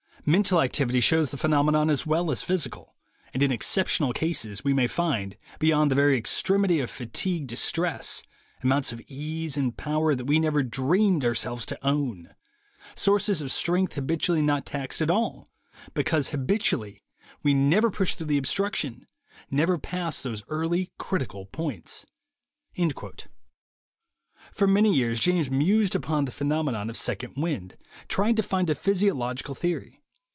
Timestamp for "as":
1.89-2.05, 2.29-2.43